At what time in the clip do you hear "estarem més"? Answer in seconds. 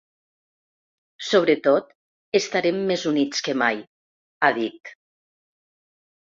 2.39-3.05